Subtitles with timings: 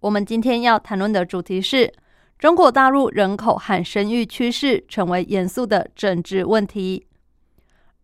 [0.00, 1.92] 我们今天要谈论的主题是
[2.38, 7.04] 中国大陆人口和生育趋势成为严肃的政治问题。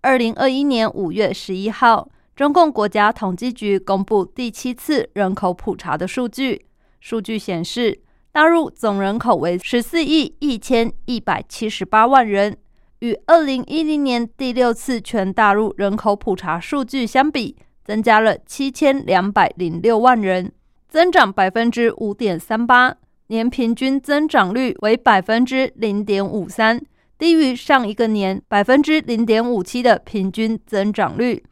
[0.01, 6.67] 二零二一年五月十一号，中共国家统计局公布第七次人口普查的数据，
[6.99, 8.01] 数据显示，
[8.33, 12.57] 大陆总人口为十四亿一千一百七十八万人。
[12.99, 20.51] 与二零一零年第六次全大陆人口普查数据相比，增加了七千两百零六万人，
[20.95, 22.95] 增长百分之五点三八，
[23.27, 26.81] 年平均增长率为百分之零点五三，
[27.19, 31.43] 低于上一个年百分之零点五七的平均增长率。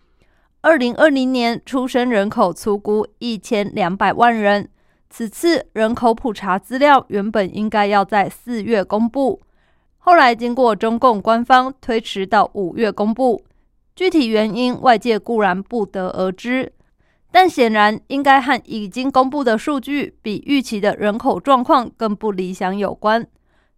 [0.60, 4.68] 二零二零年出生人口粗估一千两百万人，
[5.10, 9.40] 此次人口普查资料原本应该要在四月公布。
[9.98, 13.42] 后来经过中共官方推迟到五月公布，
[13.96, 16.72] 具体原因外界固然不得而知，
[17.32, 23.26] 但显然应该和已经公布的数据比预期的人口状况更不理想有关。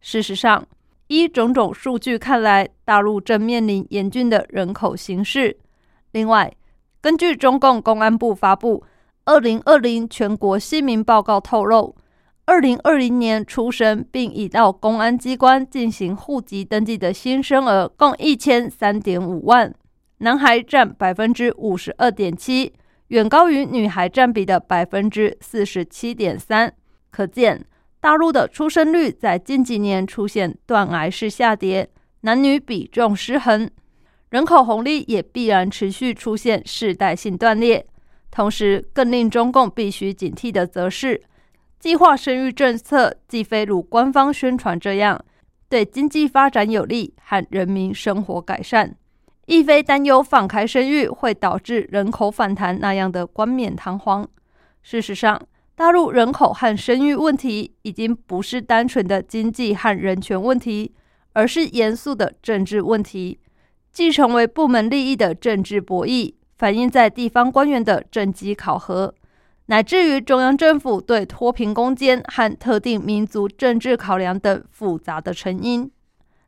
[0.00, 0.66] 事实上，
[1.06, 5.56] 依种种数据看来，大陆正面临严峻的人口形势。
[6.10, 6.52] 另外，
[7.00, 8.80] 根据中共公安部发布
[9.24, 11.94] 《二零二零全国姓名报告》透露。
[12.46, 19.74] 二零二零年出生并已到公安机关进行户籍登记的新生儿共一千三点五万，
[20.18, 22.74] 男孩占百分之五十二点七，
[23.08, 26.72] 远高于女孩占比的百分之四十七点三。
[27.10, 27.64] 可见，
[28.00, 31.88] 大陆的出生率在近几年出现断崖式下跌，
[32.22, 33.70] 男女比重失衡，
[34.30, 37.86] 人口红利也必然持续出现世代性断裂。
[38.30, 41.22] 同时，更令中共必须警惕的，则是。
[41.78, 45.22] 计划生育政策既非如官方宣传这样
[45.68, 48.96] 对经济发展有利和人民生活改善，
[49.46, 54.26] 亦非担忧放开生育会导致人口反弹那样的冠冕堂皇。
[54.82, 55.40] 事实上，
[55.74, 60.94] 大陆人口和生育问题已经不是单纯的经济和人权问题，
[61.32, 63.38] 而是严肃的政治问题，
[63.92, 69.14] 既成为部门利益的政治博弈，反映在地方官员的政绩考核。
[69.66, 75.90] 乃至于中央政府对脱贫攻坚和特定民族政治考量等复杂的成因，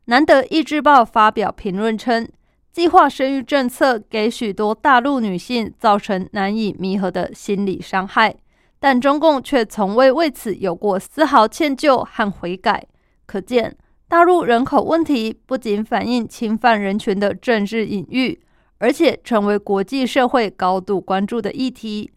[0.05, 2.29] 难得《一智报》发表评论称，
[2.77, 8.35] 计划生育政策给许多大陆女性造成难以弥合的心理伤害，
[8.79, 12.85] 但中共却从未为此有过丝毫歉疚和悔改。
[13.25, 13.75] 可见，
[14.07, 18.39] 大陆人口问题不仅反映侵犯人权的政治隐喻，
[18.77, 22.11] 而且成为国际社会高度关注的议题。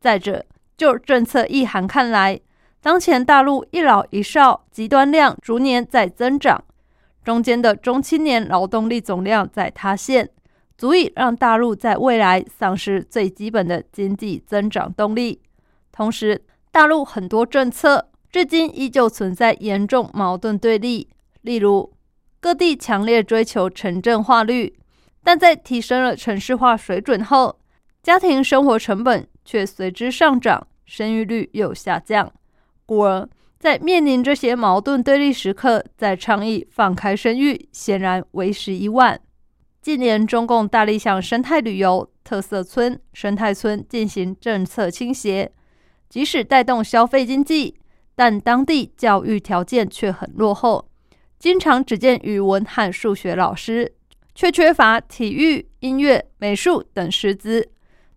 [0.00, 0.44] 再者，
[0.76, 2.40] 就政策意涵看来，
[2.82, 6.64] 当前大陆一老一少极端量逐年在增长，
[7.24, 10.30] 中间的中青年劳动力总量在塌陷，
[10.76, 15.40] 足以让大陆在未来丧失最基本的经济增长动力。
[15.92, 21.08] 同时，大陆很多政策至今依旧存在严重矛盾对立，
[21.42, 21.92] 例如
[22.40, 24.78] 各地强烈追求城镇化率，
[25.22, 27.58] 但在提升了城市化水准后，
[28.02, 29.26] 家庭生活成本。
[29.42, 32.32] 却随之上涨，生育率又下降。
[32.86, 33.28] 故而，
[33.60, 39.20] 在面临这些矛盾对立时刻，在倡议放开生育，显然为时已晚。
[39.82, 45.52] 近年，中共大力向生态旅游、特色村、生态村进行政策倾斜，
[46.08, 47.76] 即使带动消费经济，
[48.14, 50.88] 但当地教育条件却很落后，
[51.38, 53.92] 经常只见语文和数学老师，
[54.34, 57.68] 却缺乏体育、音乐、美术等师资。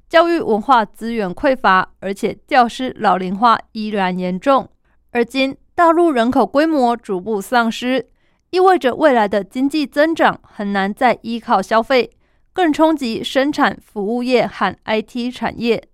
[0.08, 4.70] 教育文化资源匮乏，而且教师老龄化依然严重。
[5.14, 8.08] 而今大陆人口规模逐步丧失，
[8.50, 12.10] 意味着未来的经济增长很难再依靠消费，
[12.52, 15.88] 更冲击生产服务业和 IT 产业。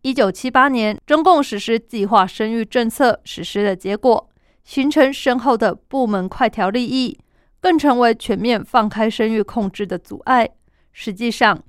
[0.00, 4.30] 一九七八年，中共实施计划生育政策实施的结果，
[4.64, 7.18] 形成深厚的部门快条利益，
[7.60, 10.48] 更成为全面放开生育控制的阻碍。
[10.92, 11.62] 实际上，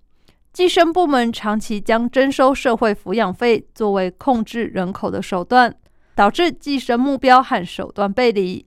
[0.53, 5.75] 计生部门长期将征收社会抚养费作为控制人口的手段，
[6.15, 8.65] 导致计生目标和手段背离，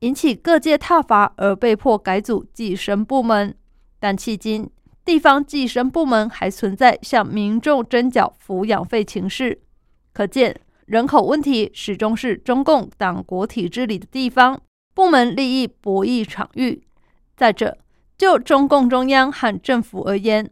[0.00, 3.54] 引起各界挞伐，而被迫改组计生部门。
[3.98, 4.70] 但迄今，
[5.04, 9.60] 地方计生部门还存在向民众征缴抚养费情事，
[10.12, 14.60] 可见人口问题始终是中共党国体制里的地方
[14.94, 16.82] 部门利益博弈场域。
[17.36, 17.78] 再者，
[18.16, 20.50] 就中共中央和政府而言，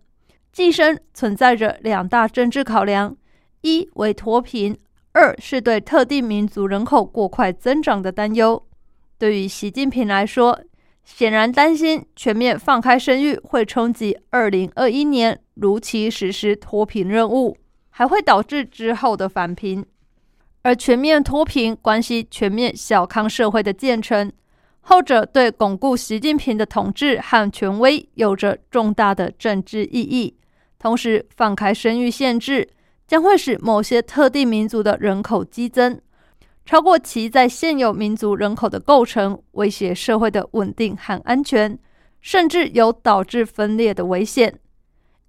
[0.50, 3.16] 计生存在着两大政治考量：
[3.60, 4.76] 一为脱贫，
[5.12, 8.62] 二是对特定民族人口过快增长的担忧。
[9.18, 10.58] 对于习近平来说，
[11.04, 17.56] 显然担心全面放开生育会冲击二零二一年如期实施脱贫任务，
[17.90, 19.84] 还会导致之后的返贫。
[20.62, 24.32] 而全面脱贫关系全面小康社会的建成，
[24.80, 30.36] 后者对巩固习近平的统治和权威有着重大的政治意义。
[30.78, 32.68] 同时，放开生育限制
[33.06, 36.00] 将会使某些特定民族的人口激增，
[36.64, 41.78] 超过其在现有民族人口的构成，威胁社会的稳定和安全，
[42.20, 44.58] 甚至有导致分裂的危险。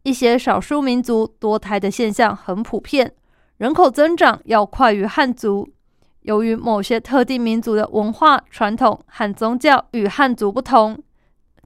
[0.03, 3.13] 一些少数民族多胎的现象很普遍。
[3.57, 5.69] 人口增长要快于汉族，
[6.21, 11.01] 由于某些特定民族的文化传统和宗教与汉族不同，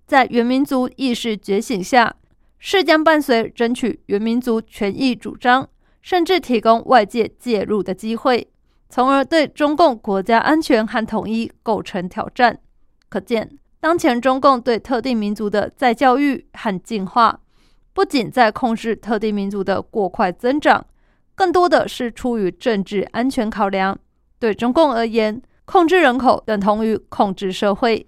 [0.05, 2.15] 在原民族意识觉醒下，
[2.59, 5.67] 是将伴随争取原民族权益主张，
[6.07, 8.47] 甚至提供外界介入的机会，
[8.87, 12.57] 从而对中共国家安全和统一构成挑战。
[13.09, 17.41] 可见，当前中共对特定民族的再教育和进化，
[17.91, 20.85] 不仅在控制特定民族的过快增长。
[21.35, 23.99] 更多的是出于政治安全考量。
[24.39, 28.07] 对中共而言，控制人口等同于控制社会。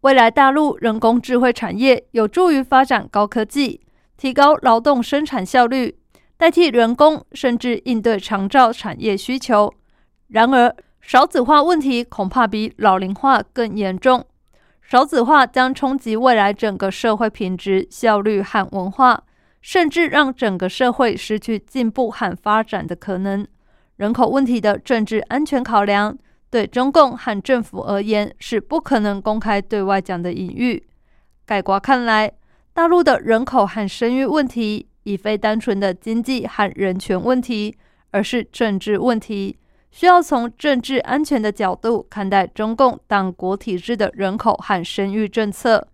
[0.00, 3.82] 未来大陆人工智慧产业有助于发展高科技，
[4.16, 5.98] 提高劳动生产效率，
[6.36, 9.72] 代替人工，甚至应对长照产业需求。
[10.28, 14.24] 然而，少子化问题恐怕比老龄化更严重。
[14.82, 19.22] 少子化将冲击未来整个社会品质、效率和文化。
[19.66, 23.48] 甚至让整个社会失去进步和发展的可能。
[23.96, 26.18] 人口问题的政治安全考量，
[26.50, 30.86] 对中共和政府而言是不可能公开对外讲的隐喻。
[31.46, 32.30] 概括看来，
[32.74, 37.76] 大陆的人口和生育问题已非单纯的经济和人权问题，
[38.10, 39.56] 而是政治问题，
[39.90, 45.88] 需要从政治安全的角度看待中共党国体制的人口和生育政策。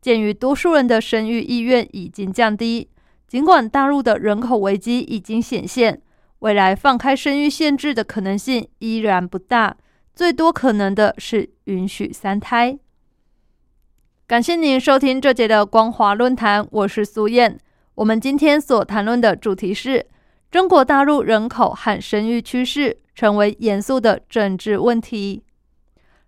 [0.00, 2.88] 鉴于多数人的生育意愿已经降低，
[3.26, 6.00] 尽管大陆的人口危机已经显现，
[6.38, 9.76] 未来放开生育限制的可能性依然不大，
[10.14, 12.78] 最多可能的是允许三胎。
[14.28, 17.58] 感谢您收听这节的光华论坛，我是苏燕。
[17.96, 20.04] 我们今天所谈论的主题是
[20.50, 25.42] 中国大陆人口和生育趋势成为严肃的政治问题。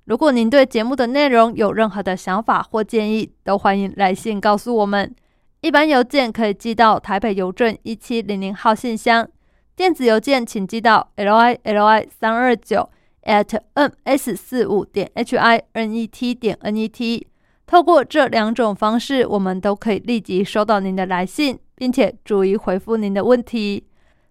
[0.06, 5.14] 如果您对节目的内容有任何的想法或建议，都欢迎来信告诉我们。
[5.60, 9.28] 一般邮件可以寄到台北邮政一七零零号信箱，
[9.76, 12.88] 电子邮件请寄到 l i l i 三二九
[13.24, 17.26] at m s 四五点 h i n e t 点 n e t。
[17.68, 23.84] 透过这两种方式，我们都可以立即收到您的来信，并且逐一回复您的问题。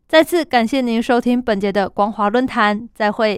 [0.07, 3.35] 再次感谢您收听本节的光华论坛，再会。